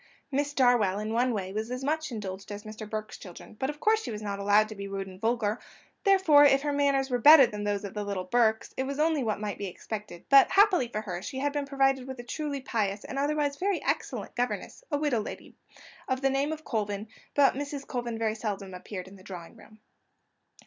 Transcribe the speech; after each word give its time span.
Miss 0.31 0.51
Darwell, 0.55 0.97
in 0.97 1.13
one 1.13 1.31
way, 1.31 1.53
was 1.53 1.69
as 1.69 1.83
much 1.83 2.11
indulged 2.11 2.51
as 2.51 2.63
Mr. 2.63 2.89
Burke's 2.89 3.19
children, 3.19 3.55
but 3.59 3.69
of 3.69 3.79
course 3.79 4.01
she 4.01 4.09
was 4.09 4.23
not 4.23 4.39
allowed 4.39 4.67
to 4.69 4.75
be 4.75 4.87
rude 4.87 5.05
and 5.05 5.21
vulgar; 5.21 5.59
therefore, 6.05 6.43
if 6.43 6.63
her 6.63 6.73
manners 6.73 7.11
were 7.11 7.19
better 7.19 7.45
than 7.45 7.65
those 7.65 7.83
of 7.83 7.93
the 7.93 8.03
little 8.03 8.23
Burkes, 8.23 8.73
it 8.77 8.85
was 8.87 8.97
only 8.97 9.21
what 9.21 9.39
might 9.39 9.59
be 9.59 9.67
expected; 9.67 10.25
but, 10.27 10.49
happily 10.49 10.87
for 10.87 11.01
her, 11.01 11.21
she 11.21 11.37
had 11.37 11.53
been 11.53 11.67
provided 11.67 12.07
with 12.07 12.17
a 12.19 12.23
truly 12.23 12.61
pious 12.61 13.03
and 13.05 13.19
otherwise 13.19 13.57
a 13.57 13.59
very 13.59 13.79
excellent 13.83 14.33
governess, 14.33 14.83
a 14.89 14.97
widow 14.97 15.19
lady, 15.21 15.53
of 16.07 16.21
the 16.21 16.31
name 16.31 16.51
of 16.51 16.63
Colvin; 16.65 17.07
but 17.35 17.53
Mrs. 17.53 17.85
Colvin 17.85 18.19
seldom 18.33 18.73
appeared 18.73 19.07
in 19.07 19.17
the 19.17 19.23
drawing 19.23 19.55
room. 19.55 19.81